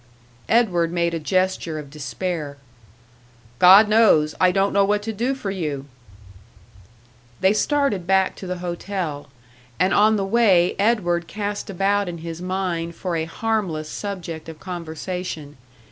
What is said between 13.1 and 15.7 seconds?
a harmless subject of conversation.